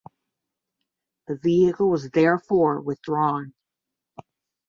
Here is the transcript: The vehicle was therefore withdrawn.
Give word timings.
The 1.27 1.37
vehicle 1.37 1.91
was 1.91 2.09
therefore 2.09 2.81
withdrawn. 2.81 3.53